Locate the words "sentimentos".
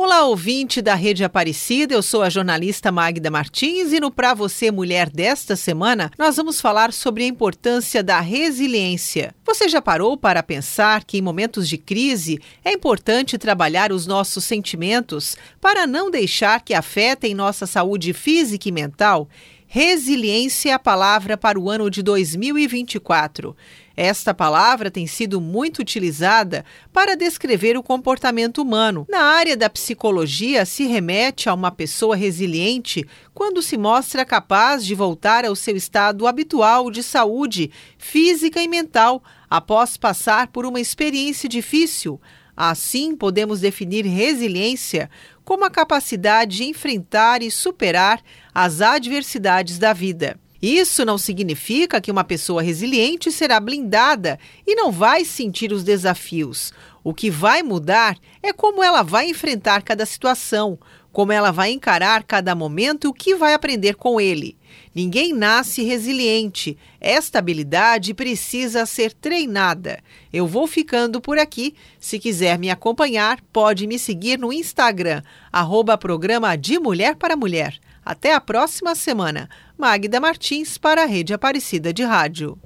14.44-15.36